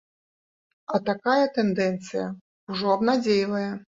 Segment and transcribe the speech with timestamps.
[0.93, 2.25] А такая тэндэнцыя
[2.71, 3.71] ўжо абнадзейвае.